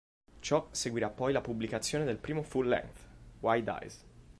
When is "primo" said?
2.17-2.41